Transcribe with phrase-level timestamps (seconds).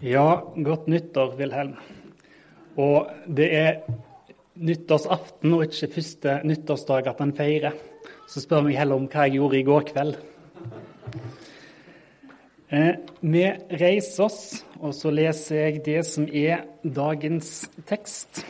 [0.00, 1.74] Ja, godt nyttår, Wilhelm.
[2.80, 3.82] Og det er
[4.56, 7.76] nyttårsaften og ikke første nyttårsdag at en feirer.
[8.24, 10.14] Så spør meg heller om hva jeg gjorde i går kveld.
[12.72, 13.44] Eh, vi
[13.82, 14.40] reiser oss,
[14.80, 18.40] og så leser jeg det som er dagens tekst.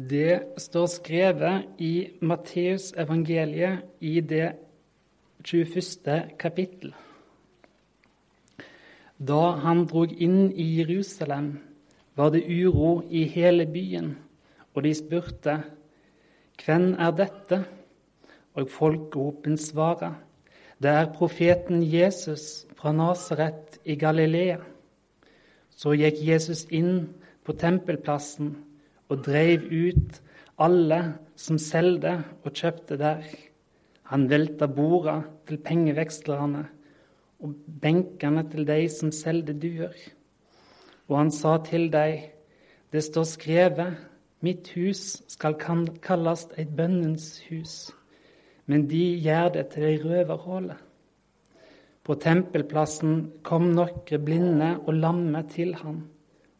[0.00, 4.54] Det står skrevet i Matteus evangeliet i det
[5.44, 6.30] 21.
[6.40, 6.94] kapittel.
[9.18, 11.50] Da han drog inn i Jerusalem,
[12.16, 14.14] var det uro i hele byen,
[14.74, 15.58] og de spurte,
[16.64, 17.64] Hvem er dette?
[18.54, 20.14] Og folkehopen svarer,
[20.82, 24.56] Det er profeten Jesus fra Nasaret i Galilea.
[25.70, 27.08] Så gikk Jesus inn
[27.44, 28.56] på tempelplassen
[29.10, 30.20] og dreiv ut
[30.60, 31.00] alle
[31.38, 33.24] som solgte og kjøpte der.
[34.10, 36.64] Han velta borda til pengevekslerne
[37.40, 39.94] og benkene til de som solgte duer.
[41.08, 42.28] Og han sa til dem,
[42.92, 43.96] det står skrevet,
[44.40, 45.56] mitt hus skal
[46.02, 47.90] kalles et bønnens hus,
[48.66, 50.76] men de gjør det til ei røverhule.
[52.02, 56.00] På tempelplassen kom noen blinde og lamme til han,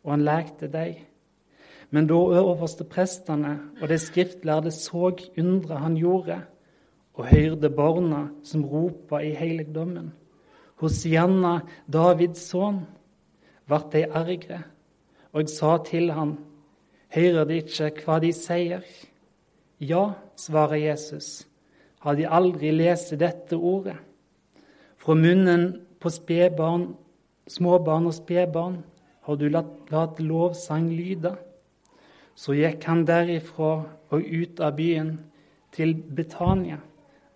[0.04, 1.09] og han lekte dem.
[1.90, 6.38] Men da øverste prestene og de skriftlærde så undre han gjorde,
[7.14, 10.12] og hørte barna som ropa i helligdommen,
[10.80, 11.60] Hosianna,
[11.92, 12.86] Davids sønn,
[13.68, 14.62] vart de argre,
[15.32, 16.38] og sa til han,
[17.12, 18.86] hører de ikke hva de sier?
[19.80, 21.46] Ja, svarer Jesus,
[22.00, 23.98] har de aldri lest dette ordet?
[25.00, 26.94] Fra munnen på spedbarn,
[27.48, 28.80] småbarn og spedbarn
[29.26, 31.34] har du latt lovsang lyde.
[32.40, 35.12] Så gikk han derifra og ut av byen
[35.76, 36.78] til Betania.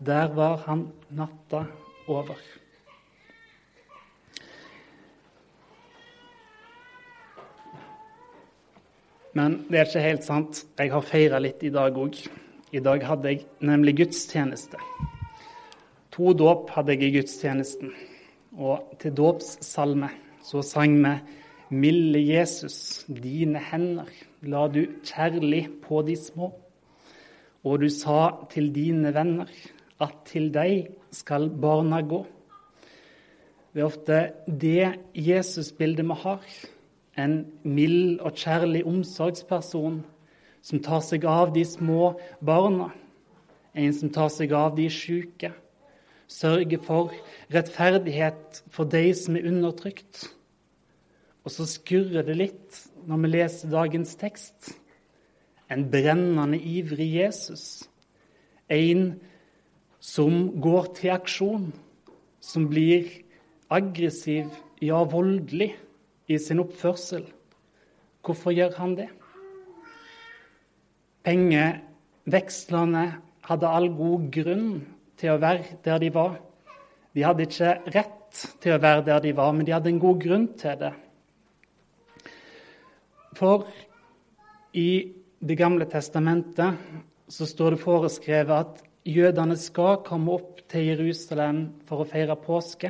[0.00, 1.66] Der var han natta
[2.08, 2.38] over.
[9.34, 10.64] Men det er ikke helt sant.
[10.78, 12.16] Jeg har feira litt i dag òg.
[12.72, 14.80] I dag hadde jeg nemlig gudstjeneste.
[16.16, 17.92] To dåp hadde jeg i gudstjenesten.
[18.56, 20.14] Og til dåpssalme
[20.46, 21.18] så sang vi
[21.70, 24.10] Milde Jesus, dine hender
[24.44, 26.50] la du kjærlig på de små.
[27.64, 29.48] Og du sa til dine venner
[30.04, 32.20] at til deg skal barna gå.
[33.72, 36.44] Det er ofte det Jesusbildet vi har.
[37.16, 40.02] En mild og kjærlig omsorgsperson
[40.64, 42.14] som tar seg av de små
[42.44, 42.90] barna.
[43.74, 45.54] En som tar seg av de syke.
[46.28, 47.14] Sørger for
[47.54, 50.28] rettferdighet for de som er undertrykt.
[51.44, 54.72] Og så skurrer det litt når vi leser dagens tekst.
[55.68, 57.84] En brennende ivrig Jesus.
[58.72, 59.20] En
[60.00, 61.68] som går til aksjon,
[62.40, 63.08] som blir
[63.72, 64.52] aggressiv,
[64.84, 65.72] ja, voldelig
[66.28, 67.24] i sin oppførsel.
[68.24, 69.08] Hvorfor gjør han det?
[71.24, 73.04] Pengevekslerne
[73.48, 74.68] hadde all god grunn
[75.20, 76.36] til å være der de var.
[77.14, 80.20] De hadde ikke rett til å være der de var, men de hadde en god
[80.20, 80.92] grunn til det.
[83.34, 83.66] For
[84.74, 85.12] i
[85.44, 86.78] Det gamle testamentet
[87.28, 92.88] så står det foreskrevet at jødene skal komme opp til Jerusalem for å feire påske.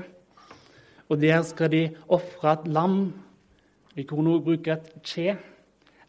[1.10, 1.83] Og der skal de
[2.15, 3.00] ofre et lam.
[3.97, 5.34] De kunne også bruke et kje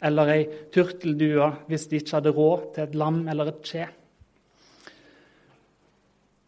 [0.05, 0.43] eller ei
[0.73, 3.87] turteldue hvis de ikke hadde råd til et lam eller et kje.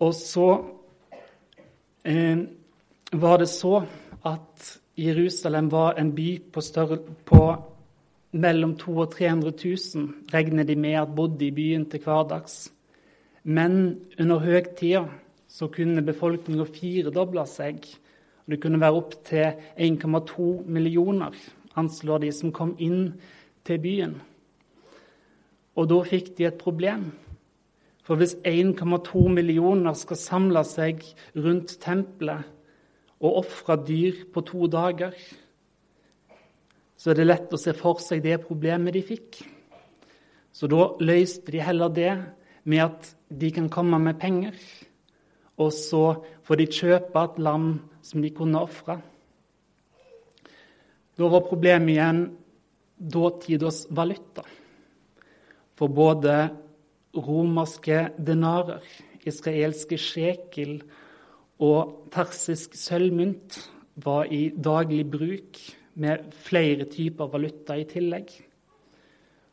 [0.05, 0.49] Og så
[2.05, 2.43] eh,
[3.17, 3.79] var det så
[4.27, 7.41] at Jerusalem var en by på, større, på
[8.31, 9.53] mellom 200 og 300
[9.95, 12.71] 000 regner de med at bodde i byen til hverdags.
[13.43, 15.05] Men under høytida
[15.47, 17.85] så kunne befolkninga firedoble seg.
[18.43, 21.31] og Det kunne være opptil 1,2 millioner,
[21.75, 23.13] anslår de, som kom inn
[23.63, 24.17] til byen.
[25.77, 27.11] Og da fikk de et problem.
[28.03, 31.03] For hvis 1,2 millioner skal samle seg
[31.35, 32.47] rundt tempelet
[33.19, 35.11] og ofre dyr på to dager,
[36.97, 39.39] så er det lett å se for seg det problemet de fikk.
[40.51, 42.13] Så da løste de heller det
[42.67, 44.57] med at de kan komme med penger,
[45.57, 46.03] og så
[46.45, 47.69] får de kjøpe et lam
[48.05, 48.97] som de kunne ofre.
[51.17, 52.21] Da var problemet igjen
[52.97, 54.43] dåtidas valuta.
[55.77, 56.49] For både
[57.13, 58.83] romerske denarer,
[59.27, 60.79] israelske sjekel
[61.61, 63.57] og tersisk sølvmynt
[64.05, 65.59] var i daglig bruk
[65.97, 68.29] med flere typer valuta i tillegg.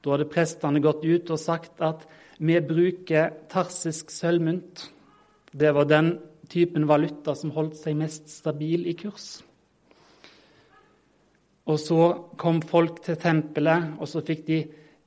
[0.05, 2.07] Da hadde prestene gått ut og sagt at
[2.39, 4.89] Vi bruker tarsisk sølvmynt.
[5.55, 6.19] Det var den
[6.51, 9.45] typen valuta som holdt seg mest stabil i kurs.
[11.71, 12.01] Og så
[12.37, 14.59] kom folk til tempelet, og så fikk de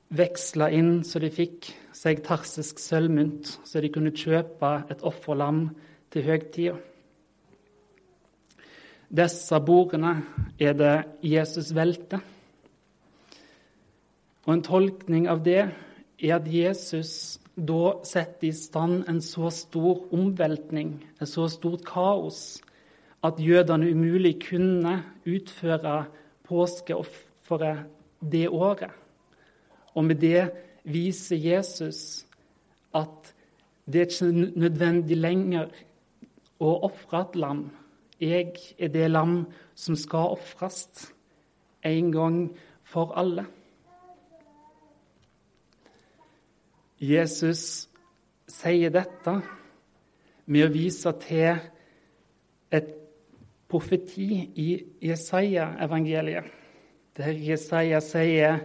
[0.08, 5.66] veksla inn så de fikk seg tarsisk sølvmynt, så de kunne kjøpe et offerlam
[6.12, 6.78] til høgtida.
[9.08, 10.18] Disse bordene
[10.60, 12.20] er det Jesus velter.
[14.44, 20.04] Og en tolkning av det er at Jesus da setter i stand en så stor
[20.14, 22.60] omveltning, et så stort kaos,
[23.24, 26.04] at jødene umulig kunne utføre
[26.46, 27.88] påskeofferet
[28.22, 28.92] det året.
[29.94, 30.50] Og med det
[30.84, 32.26] viser Jesus
[32.94, 33.34] at
[33.88, 35.72] det er ikke nødvendig lenger
[36.60, 37.66] å ofre et lam.
[38.20, 39.46] Jeg er det lam
[39.78, 41.12] som skal ofres
[41.86, 42.38] en gang
[42.82, 43.46] for alle.
[46.98, 47.86] Jesus
[48.50, 49.36] sier dette
[50.50, 51.60] med å vise til
[52.74, 52.90] et
[53.70, 54.68] profeti i
[55.04, 56.48] Jesaja-evangeliet,
[57.14, 58.64] der Jesaja sier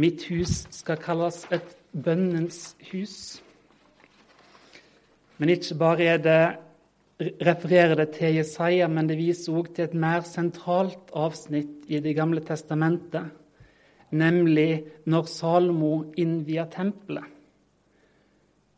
[0.00, 3.42] mitt hus skal kalles et bønnens hus.
[5.36, 6.42] Men ikke bare er det,
[7.18, 12.14] refererer det til Jesaja, men det viser òg til et mer sentralt avsnitt i Det
[12.16, 13.30] gamle testamentet,
[14.10, 17.24] nemlig når Salomo innvier tempelet.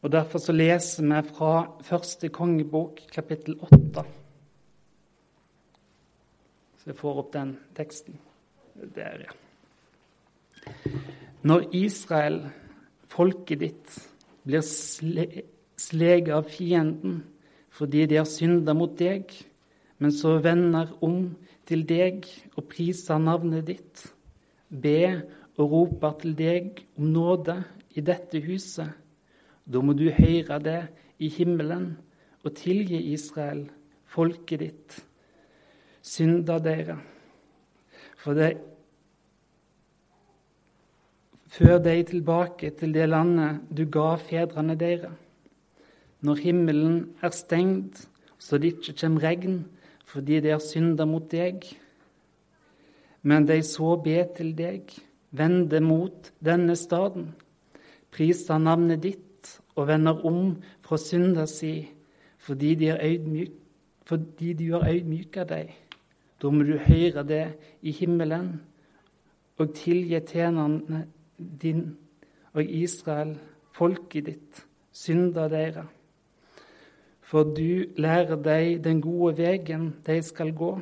[0.02, 4.04] Og Derfor så leser vi fra første kongebok, kapittel åtte.
[6.78, 8.18] Så jeg får opp den teksten.
[8.94, 9.32] Der, ja.
[11.42, 12.42] Når Israel,
[13.08, 13.96] folket ditt,
[14.44, 17.24] blir sleget av fienden
[17.76, 19.28] fordi de har synda mot deg,
[20.00, 21.34] men så vender om
[21.68, 22.24] til deg
[22.56, 24.04] og priser navnet ditt,
[24.70, 25.22] be
[25.56, 27.58] og roper til deg om nåde
[27.96, 28.92] i dette huset,
[29.66, 30.80] da må du høre det
[31.18, 31.96] i himmelen
[32.44, 33.66] og tilgi Israel,
[34.06, 34.96] folket ditt,
[36.04, 37.00] synda dere.
[38.22, 38.54] For det
[41.56, 45.14] Før deg tilbake til det landet du ga fedrene dere.
[46.26, 48.08] Når himmelen er stengt,
[48.38, 49.58] så det ikke kommer regn
[50.06, 51.64] fordi de har synda mot deg.
[53.26, 54.92] Men de så be til deg,
[55.34, 57.32] vende mot denne staden,
[58.14, 60.54] priser navnet ditt og vender om
[60.86, 61.88] fra synda si,
[62.38, 63.58] fordi de, øydmyk,
[64.06, 65.74] fordi du har øydmyka deg.
[66.42, 67.44] Da må du høre det
[67.82, 68.54] i himmelen
[69.58, 71.06] og tilgi tjenerne
[71.36, 71.96] din
[72.54, 73.36] og Israel,
[73.74, 75.88] folket ditt, synda dere.
[77.26, 80.76] For du lærer deg den gode vegen de skal gå.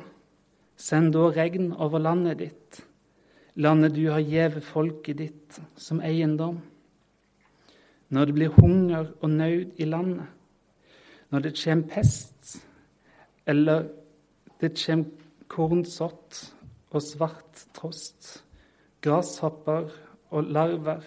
[0.77, 2.81] Send da regn over landet ditt,
[3.55, 6.59] landet du har gjeve folket ditt som eiendom.
[8.13, 10.27] Når det blir hunger og nød i landet,
[11.31, 12.59] når det kommer pest,
[13.47, 13.87] eller
[14.61, 15.09] det kommer
[15.47, 16.41] kornsott
[16.91, 18.43] og svart trost,
[19.01, 19.89] grashopper
[20.29, 21.01] og larver,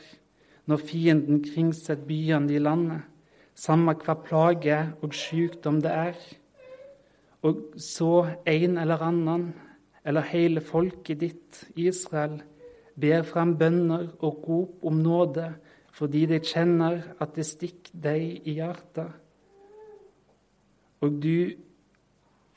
[0.67, 3.07] når fienden kringsetter byene i landet,
[3.59, 6.19] samme hva plage og sykdom det er,
[7.43, 8.13] og så
[8.47, 9.49] en eller annen,
[10.05, 12.41] eller hele folket ditt, Israel,
[12.99, 15.53] ber fram bønner og rop om nåde
[15.99, 19.09] fordi de kjenner at det stikker deg i hjertet.
[21.03, 21.51] Og du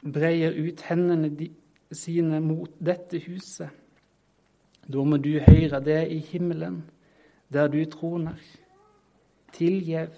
[0.05, 1.31] breier ut hendene
[1.93, 3.69] sine mot dette huset.
[4.85, 6.83] Da må du høre det i himmelen,
[7.53, 8.37] der du troner.
[9.53, 10.13] Tilgjev,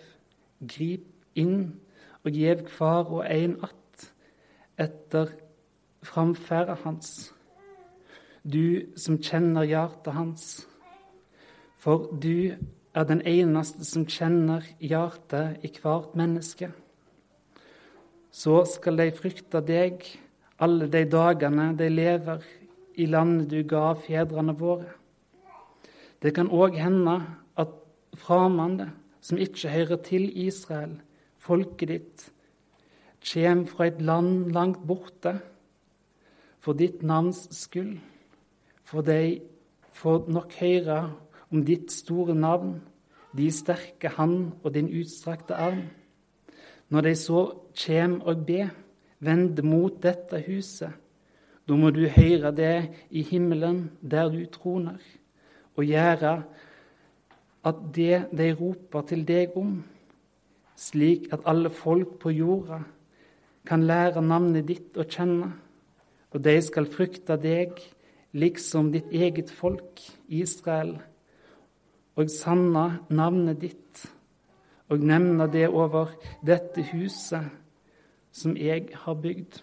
[0.67, 1.73] grip inn
[2.23, 4.13] og gjev hver og en att
[4.77, 5.29] etter
[6.01, 7.33] framferda hans.
[8.43, 10.67] Du som kjenner hjertet hans.
[11.77, 12.55] For du
[12.93, 16.71] er den eneste som kjenner hjertet i hvert menneske.
[18.31, 20.03] Så skal de frykte deg
[20.63, 22.43] alle de dagene de lever
[22.97, 24.91] i landet du ga fedrene våre.
[26.21, 27.17] Det kan òg hende
[27.59, 27.73] at
[28.17, 28.89] fremmede
[29.23, 30.97] som ikke hører til Israel,
[31.39, 32.29] folket ditt,
[33.23, 35.37] kjem fra et land langt borte
[36.63, 37.97] for ditt navns skyld,
[38.83, 39.39] for de
[39.95, 40.97] får nok høre
[41.51, 42.81] om ditt store navn,
[43.33, 45.85] de sterke hand og din utstrakte arm.
[46.89, 48.73] Når de så kjem og ber,
[49.23, 50.91] vend mot dette huset.
[51.63, 52.75] Da må du høre det
[53.09, 54.99] i himmelen, der du troner,
[55.75, 56.43] og gjøre
[57.63, 59.77] at det de roper til deg om,
[60.75, 62.81] slik at alle folk på jorda
[63.67, 65.53] kan lære navnet ditt å kjenne,
[66.33, 67.77] og de skal frykte deg
[68.33, 70.97] liksom ditt eget folk, Israel,
[72.17, 74.03] og sanne navnet ditt,
[74.91, 76.11] og nevne det over
[76.45, 77.47] dette huset
[78.33, 79.61] som jeg har bygd.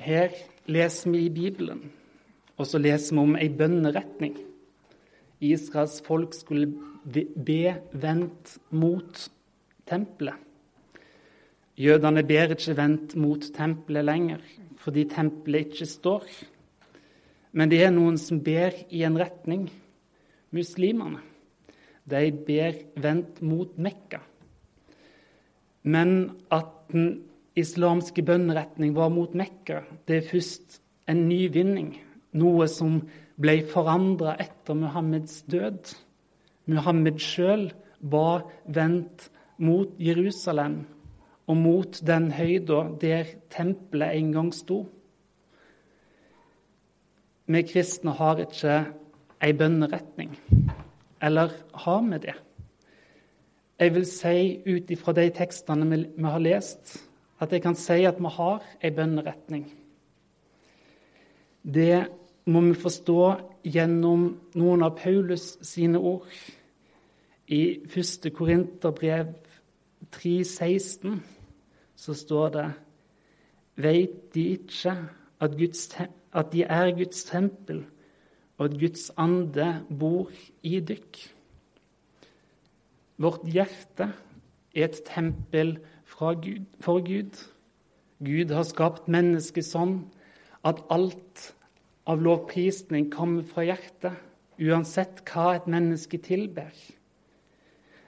[0.00, 0.32] Her
[0.66, 1.90] leser vi i Bibelen,
[2.56, 4.38] og så leser vi om ei bønneretning.
[5.40, 6.68] Israels folk skulle
[7.08, 9.28] be vendt mot
[9.88, 10.36] tempelet.
[11.80, 14.40] Jødene ber ikke vendt mot tempelet lenger,
[14.82, 16.26] fordi tempelet ikke står.
[17.56, 19.70] Men det er noen som ber i en retning.
[20.52, 21.22] Muslimene.
[22.10, 24.20] De ber vendt mot Mekka.
[25.82, 27.22] Men at den
[27.56, 31.94] islamske bønneretning var mot Mekka, det er først en ny vinning.
[32.36, 33.00] Noe som
[33.40, 35.94] ble forandra etter Muhammeds død.
[36.70, 37.70] Muhammed sjøl
[38.00, 39.28] var vendt
[39.60, 40.82] mot Jerusalem
[41.50, 44.84] og mot den høyda der tempelet en gang sto.
[47.50, 48.76] Vi kristne har ikke
[49.42, 50.36] ei bønneretning.
[51.20, 52.36] Eller har vi det?
[53.80, 56.98] Jeg vil si ut ifra de tekstene vi, har lest,
[57.40, 59.64] at jeg kan si at vi har ei bønneretning.
[61.64, 62.06] Det
[62.50, 63.20] må vi forstå
[63.62, 64.24] gjennom
[64.58, 66.26] noen av Paulus sine ord.
[67.50, 68.30] I 1.
[68.34, 69.34] Korinterbrev
[70.14, 71.20] 3,16
[71.98, 72.68] så står det
[73.80, 74.94] Veit de ikke
[75.40, 75.86] at Guds
[76.32, 77.84] at de er Guds tempel,
[78.58, 80.30] og at Guds ande bor
[80.62, 81.18] i dykk.
[83.20, 84.12] Vårt hjerte
[84.74, 85.78] er et tempel
[86.18, 87.36] Gud, for Gud.
[88.24, 89.94] Gud har skapt mennesket sånn
[90.64, 91.54] at alt
[92.10, 94.18] av lovprisning kommer fra hjertet,
[94.60, 96.72] uansett hva et menneske tilber.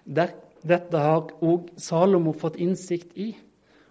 [0.03, 3.31] Dette har òg Salomo fått innsikt i,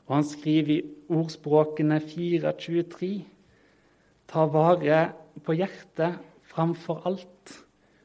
[0.07, 3.11] og han skriver i ordspråkene 4.23
[4.31, 4.99] Ta vare
[5.43, 7.55] på hjertet framfor alt,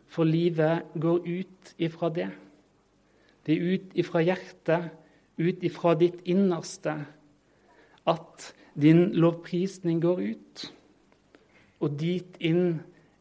[0.06, 2.30] for livet går ut ifra det.
[3.46, 4.88] Det er ut ifra hjertet,
[5.38, 6.96] ut ifra ditt innerste,
[8.06, 10.66] at din lovprisning går ut.
[11.86, 12.80] Og dit inn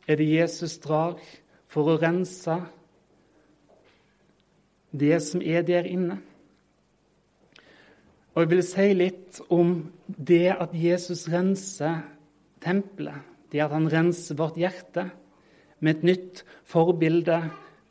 [0.09, 1.19] er det Jesus drar
[1.69, 2.55] for å rense
[4.95, 6.17] det som er der inne.
[8.33, 12.01] Og jeg vil si litt om det at Jesus renser
[12.63, 13.21] tempelet,
[13.53, 15.05] det at han renser vårt hjerte
[15.79, 17.43] med et nytt forbilde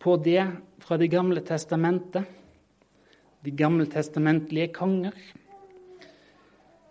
[0.03, 0.43] på det
[0.85, 2.27] fra Det gamle testamentet,
[3.45, 5.15] de gammeltestamentlige konger.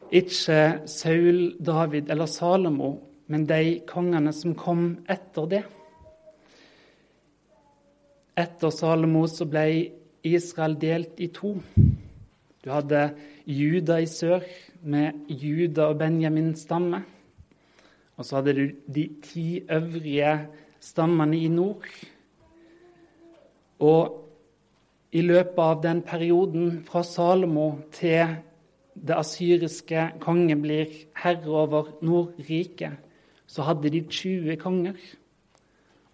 [0.10, 5.64] Ikke Saul, David eller Salomo, men de kongene som kom etter det.
[8.38, 9.64] Etter Salomo så ble
[10.22, 11.56] Israel delt i to.
[12.62, 13.08] Du hadde
[13.50, 14.46] Juda i sør,
[14.84, 17.00] med Juda og Benjamin stamme.
[18.18, 20.34] Og så hadde du de ti øvrige
[20.84, 21.88] stammene i nord.
[23.82, 24.20] Og
[25.14, 28.36] i løpet av den perioden fra Salomo til
[28.94, 32.94] det asyriske konge blir herre over Nordriket,
[33.54, 34.98] så hadde de 20 konger.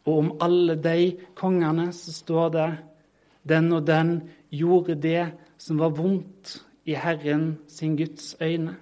[0.04, 2.70] Og om alle de kongene så står det
[3.48, 4.18] den og den
[4.52, 5.30] gjorde det
[5.62, 6.58] som var vondt
[6.90, 8.76] i Herren sin Guds øyne.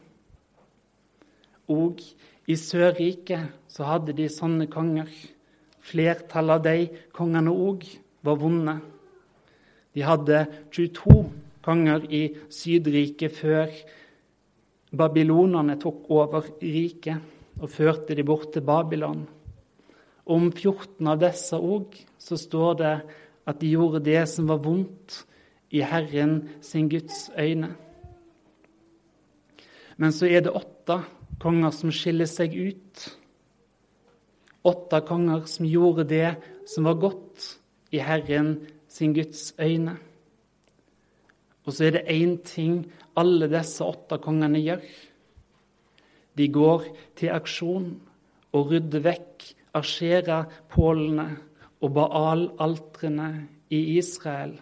[1.67, 2.01] Og
[2.47, 5.09] i Sørriket så hadde de sånne konger.
[5.83, 7.85] Flertallet av de kongene òg
[8.25, 8.79] var vonde.
[9.93, 11.17] De hadde 22
[11.61, 13.69] konger i Sydriket før
[14.97, 19.25] babylonerne tok over riket og førte de bort til Babylon.
[20.27, 22.93] Om 14 av disse òg så står det
[23.47, 25.21] at de gjorde det som var vondt
[25.71, 27.71] i Herren sin Guds øyne.
[29.97, 30.99] Men så er det åtte
[31.41, 33.07] konger som skiller seg ut.
[34.67, 36.35] Åtte konger som gjorde det
[36.67, 37.47] som var godt
[37.95, 38.59] i Herren
[38.91, 39.95] sin Guds øyne.
[41.67, 42.85] Og så er det én ting
[43.17, 44.83] alle disse åtte kongene gjør.
[46.37, 46.85] De går
[47.17, 47.89] til aksjon
[48.53, 51.27] og rydder vekk Ashera-pålene
[51.81, 53.31] og Baal-altrene
[53.73, 54.57] i Israel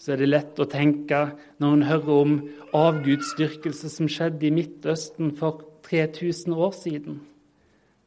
[0.00, 1.18] så er det lett å tenke
[1.60, 2.30] når en hører om
[2.76, 7.18] avgudsdyrkelse som skjedde i Midtøsten for 3000 år siden.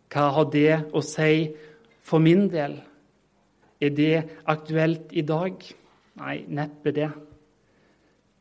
[0.09, 1.51] Hva har det å si
[2.01, 2.79] for min del?
[3.77, 5.61] Er det aktuelt i dag?
[6.17, 7.11] Nei, neppe det.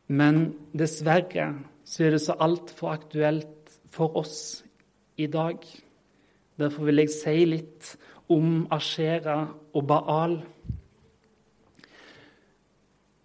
[0.09, 1.51] Men dessverre
[1.93, 4.63] så er det så altfor aktuelt for oss
[5.21, 5.61] i dag.
[6.57, 7.91] Derfor vil jeg si litt
[8.33, 9.43] om Ashera
[9.77, 10.39] og Baal.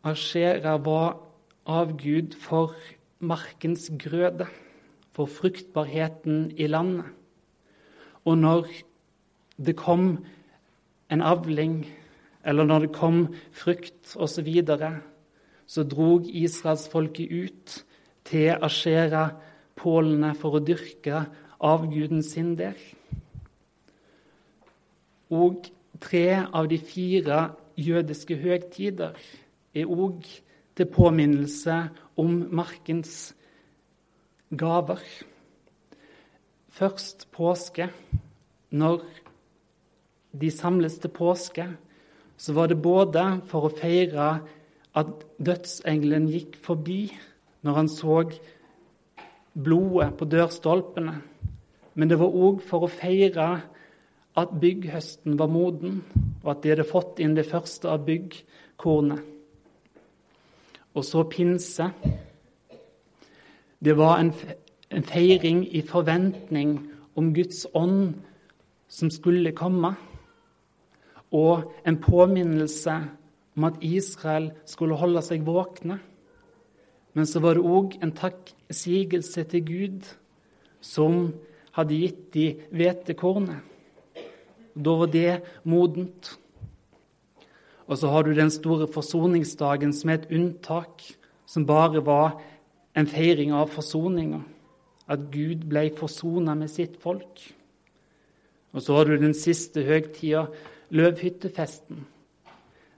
[0.03, 1.15] Ashera var
[1.63, 2.75] avgud for
[3.23, 4.49] markens grøde,
[5.15, 7.07] for fruktbarheten i landet.
[8.27, 8.67] Og når
[9.57, 10.25] det kom
[11.09, 11.85] en avling
[12.43, 14.91] eller når det kom frukt osv., så, videre,
[15.65, 17.83] så drog israelsfolket ut
[18.27, 19.29] til Asjera,
[19.77, 21.25] pålene, for å dyrke
[21.63, 22.77] avguden sin der.
[25.33, 25.67] Og
[26.01, 27.39] tre av de fire
[27.77, 29.17] jødiske høgtider
[29.77, 30.25] er òg
[30.77, 31.77] til påminnelse
[32.19, 33.33] om markens
[34.55, 35.01] gaver.
[36.69, 37.89] Først påske.
[38.69, 39.01] Når
[40.35, 41.65] de samles til påske,
[42.37, 44.27] så var det både for å feire
[44.97, 47.07] at dødsengelen gikk forbi
[47.65, 48.21] når han så
[49.57, 51.15] blodet på dørstolpene,
[51.97, 53.47] men det var òg for å feire
[54.37, 56.03] at bygghøsten var moden,
[56.43, 59.23] og at de hadde fått inn det første av byggkornet.
[60.97, 61.89] Og så pinse.
[63.77, 64.31] Det var en,
[64.89, 66.77] en feiring i forventning
[67.17, 68.13] om Guds ånd
[68.89, 69.95] som skulle komme,
[71.33, 72.93] og en påminnelse
[73.57, 75.97] om at Israel skulle holde seg våkne.
[77.17, 80.03] Men så var det òg en takksigelse til Gud,
[80.85, 81.31] som
[81.73, 83.63] hadde gitt de hvetekornet.
[84.77, 85.31] Da var det
[85.65, 86.35] modent.
[87.89, 91.01] Og så har du den store forsoningsdagen som er et unntak,
[91.49, 92.35] som bare var
[92.93, 94.43] en feiring av forsoninga.
[95.09, 97.41] At Gud ble forsona med sitt folk.
[98.77, 100.45] Og så har du den siste høgtida,
[100.93, 102.05] løvhyttefesten.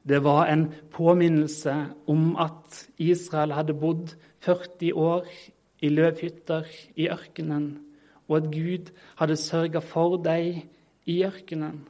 [0.09, 1.75] Det var en påminnelse
[2.09, 5.27] om at Israel hadde bodd 40 år
[5.85, 6.65] i løvhytter
[6.97, 7.67] i ørkenen,
[8.27, 8.89] og at Gud
[9.19, 10.63] hadde sørga for dem
[11.05, 11.83] i ørkenen.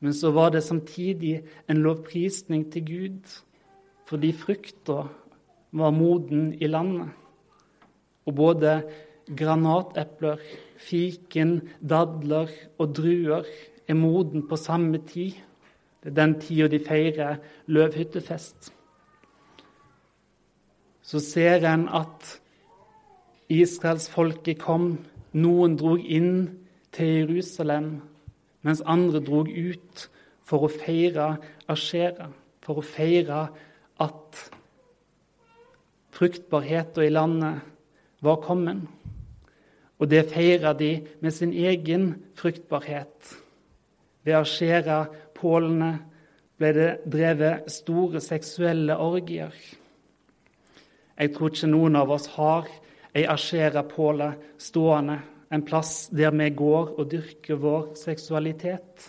[0.00, 3.38] Men så var det samtidig en lovprisning til Gud
[4.08, 5.02] fordi frukta
[5.72, 7.10] var moden i landet.
[8.24, 8.82] Og både
[9.36, 10.40] granatepler,
[10.80, 13.44] fiken, dadler og druer
[13.88, 15.36] er moden på samme tid.
[16.02, 18.72] Det er den tida de feirer løvhyttefest.
[21.02, 22.40] Så ser en at
[23.48, 24.98] israelsfolket kom.
[25.32, 26.48] Noen drog inn
[26.92, 27.98] til Jerusalem,
[28.62, 30.08] mens andre drog ut
[30.44, 31.34] for å feire
[31.68, 32.30] Ashera,
[32.64, 33.42] for å feire
[34.00, 34.44] at
[36.16, 37.60] fruktbarheten i landet
[38.24, 38.86] var kommet.
[39.98, 43.34] Og det feirer de med sin egen fruktbarhet.
[44.24, 44.38] Ved
[45.38, 45.98] Ashera-pålene
[46.58, 49.52] ble det drevet store seksuelle orgier.
[51.18, 52.66] Jeg tror ikke noen av oss har
[53.14, 55.20] ei Aschera-påle stående,
[55.50, 59.08] en plass der vi går og dyrker vår seksualitet.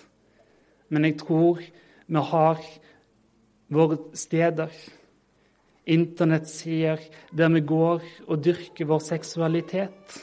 [0.90, 2.62] Men jeg tror vi har
[3.70, 4.70] våre steder,
[5.86, 7.00] internettsider,
[7.34, 10.20] der vi går og dyrker vår seksualitet.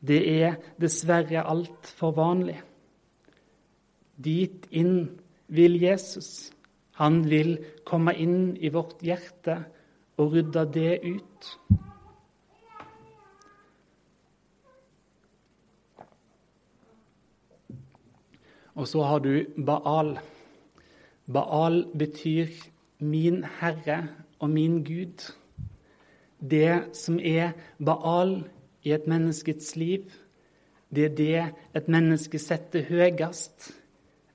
[0.00, 2.65] Det er dessverre altfor vanlig.
[4.16, 5.08] Dit inn
[5.48, 6.50] vil Jesus.
[6.96, 9.58] Han vil komme inn i vårt hjerte
[10.16, 11.50] og rydde det ut.
[18.76, 20.18] Og så har du Baal.
[21.32, 22.46] Baal betyr
[22.98, 25.32] 'min Herre' og 'min Gud'.
[26.50, 27.52] Det som er
[27.84, 28.44] Baal
[28.82, 30.04] i et menneskets liv,
[30.94, 33.72] det er det et menneske setter høyest.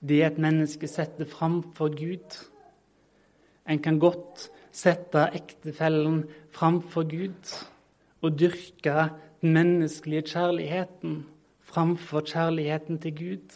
[0.01, 2.37] Det et menneske setter framfor Gud.
[3.69, 7.51] En kan godt sette ektefellen framfor Gud
[8.21, 9.11] og dyrke
[9.41, 11.21] den menneskelige kjærligheten
[11.71, 13.53] framfor kjærligheten til Gud.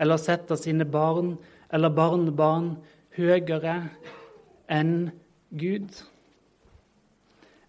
[0.00, 1.36] Eller sette sine barn
[1.72, 2.76] eller barnebarn
[3.16, 3.76] høyere
[4.70, 5.10] enn
[5.52, 5.92] Gud.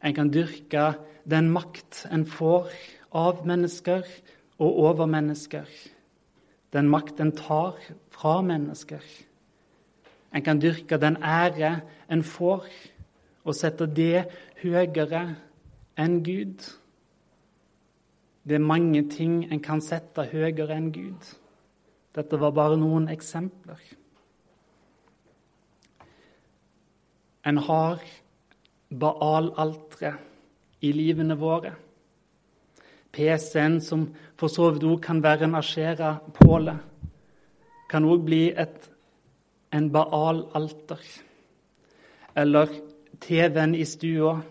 [0.04, 0.94] En kan dyrke
[1.30, 2.72] den makt en får
[3.16, 4.08] av mennesker
[4.60, 5.68] og over mennesker.
[6.76, 7.80] Den makt en tar
[8.12, 9.04] fra mennesker.
[10.36, 11.80] En kan dyrke den ære
[12.12, 12.68] en får,
[13.46, 14.26] og sette det
[14.60, 15.22] høyere
[15.96, 16.66] enn Gud.
[18.44, 21.30] Det er mange ting en kan sette høyere enn Gud.
[22.16, 23.80] Dette var bare noen eksempler.
[27.46, 28.04] En har
[28.90, 31.74] Baal-alteret i livene våre.
[33.16, 36.76] PC-en, som for så vidt òg kan være en Ashera-påle,
[37.90, 38.90] kan òg bli et,
[39.72, 41.00] en Baal-alter.
[42.36, 42.72] Eller
[43.24, 44.42] TV-en i stua.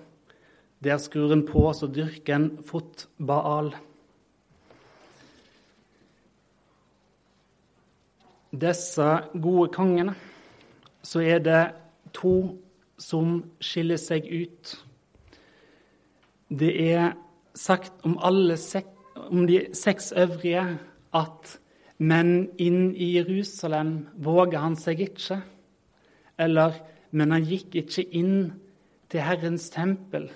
[0.84, 3.74] Der skrur en på, så dyrker en fot-Baal.
[8.54, 9.08] Disse
[9.42, 10.14] gode kongene,
[11.02, 11.62] så er det
[12.14, 12.54] to
[13.00, 14.74] som skiller seg ut.
[16.48, 17.16] Det er
[17.54, 18.18] sagt om,
[18.56, 18.86] sek,
[19.30, 20.78] om de seks øvrige
[21.14, 21.58] at
[21.98, 25.38] men inn i Jerusalem våga han seg ikke.
[26.38, 26.74] Eller
[27.14, 28.50] men han gikk ikke inn
[29.12, 30.26] til Herrens tempel.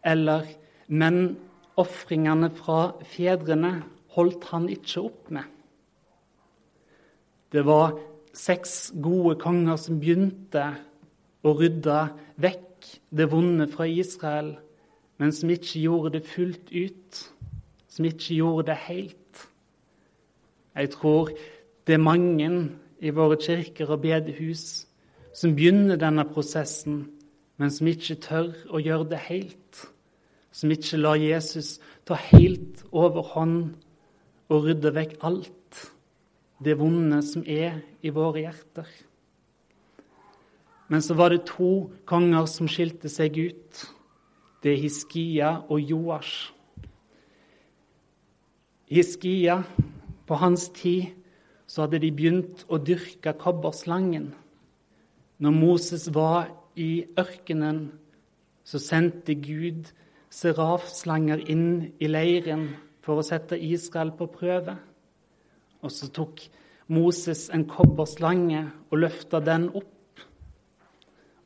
[0.00, 0.48] Eller
[0.88, 1.36] men
[1.78, 3.82] ofringene fra fedrene
[4.16, 5.44] holdt han ikke opp med.
[7.52, 7.96] Det var
[8.36, 10.64] seks gode konger som begynte
[11.44, 12.00] å rydde
[12.40, 14.56] vekk det vonde fra Israel,
[15.18, 17.22] men som ikke gjorde det fullt ut,
[17.88, 19.48] som ikke gjorde det helt.
[20.74, 21.32] Jeg tror
[21.86, 22.50] det er mange
[23.00, 24.86] i våre kirker og bedehus
[25.34, 27.08] som begynner denne prosessen,
[27.58, 29.82] men som ikke tør å gjøre det helt.
[30.54, 31.76] Som ikke lar Jesus
[32.06, 33.74] ta helt overhånd
[34.48, 35.82] og rydde vekk alt
[36.64, 38.88] det vonde som er i våre hjerter.
[40.88, 43.84] Men så var det to konger som skilte seg ut.
[44.62, 46.52] Det er Hiskia og Joash.
[48.90, 49.62] Hiskia,
[50.26, 51.14] på hans tid,
[51.66, 54.32] så hadde de begynt å dyrke kobberslangen.
[55.38, 57.92] Når Moses var i ørkenen,
[58.64, 59.92] så sendte Gud
[60.34, 62.68] serafslanger inn i leiren
[63.04, 64.74] for å sette Israel på prøve.
[65.84, 66.42] Og så tok
[66.90, 70.24] Moses en kobberslange og løfta den opp.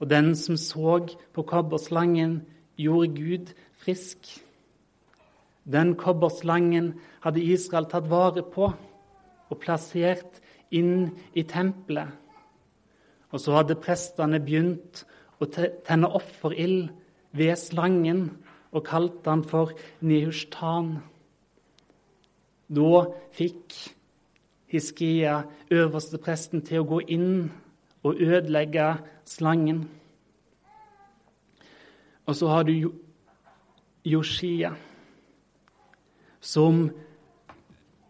[0.01, 0.96] Og den som så
[1.35, 2.40] på kobberslangen,
[2.76, 4.42] gjorde Gud frisk.
[5.64, 8.72] Den kobberslangen hadde Israel tatt vare på
[9.52, 10.40] og plassert
[10.74, 12.08] inn i tempelet.
[13.32, 15.04] Og så hadde prestene begynt
[15.40, 16.90] å tenne offerild
[17.37, 18.26] ved slangen
[18.72, 19.72] og kalte han for
[20.04, 20.96] Nehushtan.
[22.72, 23.04] Da
[23.37, 23.76] fikk
[24.72, 27.50] Hiskia, øverstepresten til å gå inn
[28.02, 28.94] og ødelegge
[29.28, 29.85] slangen.
[32.26, 32.92] Og så har du
[34.04, 34.72] Joshia,
[36.40, 36.90] som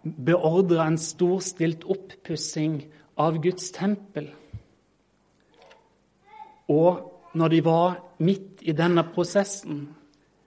[0.03, 2.81] beordra en storstilt oppussing
[3.21, 4.31] av Guds tempel.
[6.73, 9.87] Og når de var midt i denne prosessen,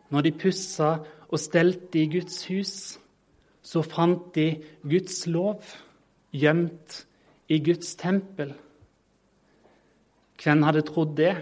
[0.09, 0.91] når de pussa
[1.29, 2.75] og stelte i Guds hus,
[3.65, 5.63] så fant de Guds lov
[6.35, 7.01] gjemt
[7.49, 8.53] i Guds tempel.
[10.41, 11.33] Hvem hadde trodd det?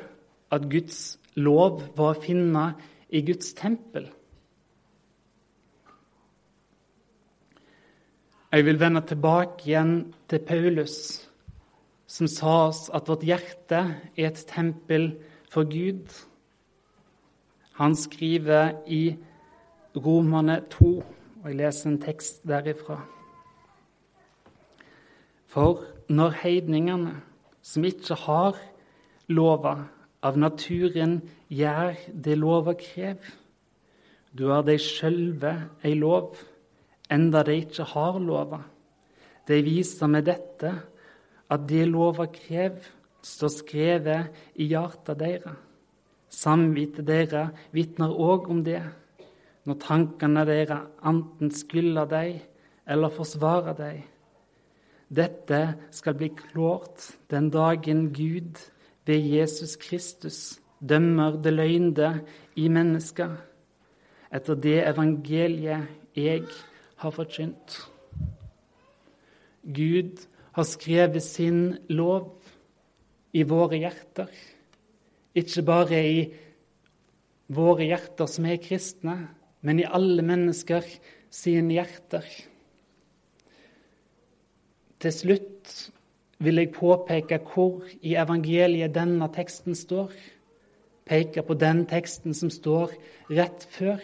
[0.53, 2.65] At Guds lov var å finne
[3.09, 4.09] i Guds tempel?
[8.53, 9.93] Jeg vil vende tilbake igjen
[10.29, 10.95] til Paulus,
[12.05, 13.79] som sa oss at vårt hjerte
[14.13, 15.07] er et tempel
[15.49, 16.05] for Gud.
[17.79, 19.15] Han skriver i
[19.97, 20.91] Romane 2,
[21.41, 22.99] og jeg leser en tekst derifra.
[25.49, 25.81] For
[26.13, 27.15] når heidningene,
[27.61, 28.61] som ikke har
[29.33, 29.75] lova,
[30.23, 31.17] av naturen
[31.51, 33.19] gjør det lova krev,
[34.33, 35.51] du er dei sjølve
[35.85, 36.31] ei lov,
[37.11, 38.63] enda de ikke har lova.
[39.47, 40.71] De viser med dette
[41.51, 42.79] at det lova krev,
[43.23, 45.53] står skrevet i hjarta deira.
[46.33, 48.81] Samvittet deira vitner òg om det,
[49.63, 52.41] når tankene deira anten skylder dei
[52.83, 53.95] eller forsvarer dei
[55.13, 55.59] dette
[55.93, 58.57] skal bli klart den dagen Gud
[59.05, 62.11] ved Jesus Kristus dømmer det løgnde
[62.55, 63.35] i mennesker,
[64.33, 66.45] etter det evangeliet jeg
[67.01, 67.77] har forkynt.
[69.63, 72.33] Gud har skrevet sin lov
[73.33, 74.29] i våre hjerter,
[75.33, 76.19] ikke bare i
[77.53, 79.17] våre hjerter som er kristne,
[79.63, 80.85] men i alle mennesker
[81.33, 82.27] sine hjerter.
[85.03, 85.73] Til slutt
[86.39, 90.11] vil jeg påpeke hvor i evangeliet denne teksten står.
[91.05, 92.93] Peke på den teksten som står
[93.31, 93.99] rett før.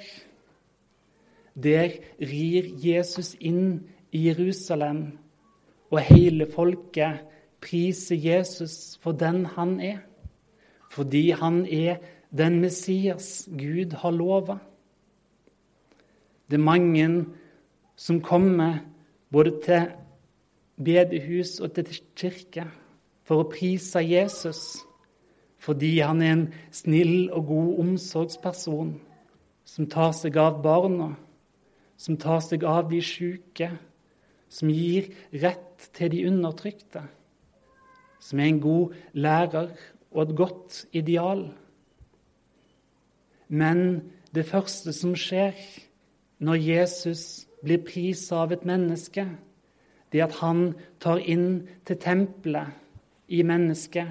[1.56, 5.18] Der rir Jesus inn i Jerusalem,
[5.92, 7.26] og hele folket
[7.62, 10.00] priser Jesus for den han er.
[10.90, 12.00] Fordi han er
[12.32, 14.58] den Messias Gud har lova.
[16.50, 17.26] Det er mange
[17.96, 18.80] som kommer
[19.32, 19.90] både til
[20.80, 22.66] bedehus og til kirke
[23.28, 24.62] for å prise Jesus
[25.60, 28.94] fordi han er en snill og god omsorgsperson
[29.68, 31.12] som tar seg av barna,
[32.00, 33.68] som tar seg av de syke,
[34.50, 35.12] som gir
[35.44, 37.04] rett til de undertrykte,
[38.24, 39.76] som er en god lærer
[40.10, 41.44] og et godt ideal.
[43.48, 45.60] Men det første som skjer
[46.40, 47.24] når Jesus
[47.62, 49.28] blir prisa av et menneske,
[50.12, 52.74] det at han tar inn til tempelet
[53.30, 54.10] i mennesket.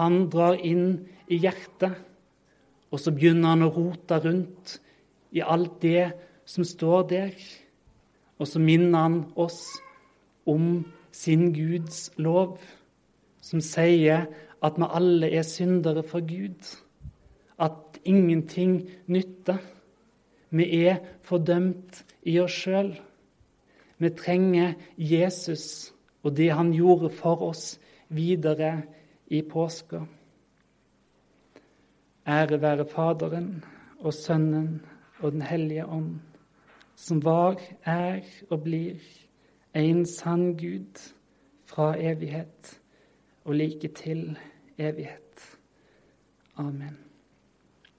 [0.00, 1.96] Han drar inn i hjertet,
[2.88, 4.78] og så begynner han å rote rundt
[5.36, 6.08] i alt det
[6.48, 7.34] som står der.
[8.38, 9.66] Og så minner han oss
[10.48, 12.56] om sin Guds lov,
[13.42, 14.28] som sier
[14.64, 16.62] at vi alle er syndere for Gud,
[17.58, 19.58] at ingenting nytter.
[20.50, 22.94] Vi er fordømt i oss sjøl.
[23.98, 28.82] Vi trenger Jesus og det han gjorde for oss videre
[29.26, 30.04] i påska.
[32.28, 33.64] Ære være Faderen
[33.98, 34.82] og Sønnen
[35.20, 36.20] og Den hellige ånd,
[36.96, 39.00] som var, er og blir
[39.74, 41.12] en sann Gud
[41.66, 42.80] fra evighet
[43.44, 44.38] og like til
[44.78, 45.58] evighet.
[46.56, 47.07] Amen.